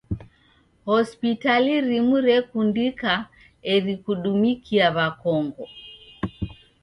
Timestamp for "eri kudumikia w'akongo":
3.73-5.65